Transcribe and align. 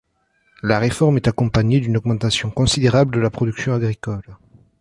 La 0.63 0.79
réforme 0.79 1.17
est 1.17 1.27
accompagnée 1.27 1.79
d'une 1.79 1.95
augmentation 1.95 2.49
considérable 2.49 3.13
de 3.13 3.19
la 3.19 3.29
production 3.29 3.75
agricole. 3.75 4.35